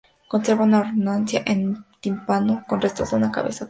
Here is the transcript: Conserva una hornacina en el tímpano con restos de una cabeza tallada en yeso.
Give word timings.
Conserva 0.27 0.63
una 0.63 0.79
hornacina 0.79 1.43
en 1.45 1.59
el 1.67 1.77
tímpano 1.99 2.65
con 2.67 2.81
restos 2.81 3.11
de 3.11 3.17
una 3.17 3.31
cabeza 3.31 3.33
tallada 3.33 3.49
en 3.49 3.51
yeso. 3.51 3.59